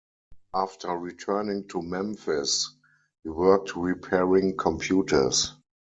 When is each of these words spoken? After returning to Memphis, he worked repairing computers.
After 0.55 0.95
returning 0.97 1.67
to 1.67 1.83
Memphis, 1.83 2.73
he 3.21 3.29
worked 3.29 3.75
repairing 3.75 4.57
computers. 4.57 5.53